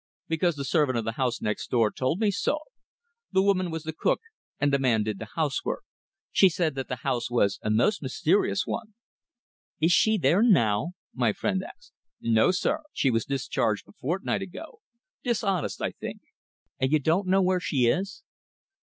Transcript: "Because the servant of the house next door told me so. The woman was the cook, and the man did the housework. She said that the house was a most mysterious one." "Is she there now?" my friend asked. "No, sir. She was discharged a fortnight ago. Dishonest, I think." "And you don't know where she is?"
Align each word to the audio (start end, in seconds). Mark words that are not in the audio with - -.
"Because 0.27 0.55
the 0.55 0.65
servant 0.65 0.97
of 0.97 1.05
the 1.05 1.11
house 1.21 1.41
next 1.43 1.69
door 1.69 1.91
told 1.91 2.19
me 2.19 2.31
so. 2.31 2.57
The 3.31 3.43
woman 3.43 3.69
was 3.69 3.83
the 3.83 3.93
cook, 3.93 4.19
and 4.59 4.73
the 4.73 4.79
man 4.79 5.03
did 5.03 5.19
the 5.19 5.27
housework. 5.35 5.83
She 6.31 6.49
said 6.49 6.73
that 6.73 6.87
the 6.87 6.95
house 7.05 7.29
was 7.29 7.59
a 7.61 7.69
most 7.69 8.01
mysterious 8.01 8.65
one." 8.65 8.95
"Is 9.79 9.91
she 9.91 10.17
there 10.17 10.41
now?" 10.41 10.93
my 11.13 11.33
friend 11.33 11.63
asked. 11.63 11.93
"No, 12.19 12.49
sir. 12.49 12.79
She 12.93 13.11
was 13.11 13.25
discharged 13.25 13.87
a 13.87 13.91
fortnight 13.91 14.41
ago. 14.41 14.79
Dishonest, 15.23 15.79
I 15.83 15.91
think." 15.91 16.21
"And 16.79 16.91
you 16.91 16.97
don't 16.97 17.27
know 17.27 17.43
where 17.43 17.59
she 17.59 17.85
is?" 17.85 18.23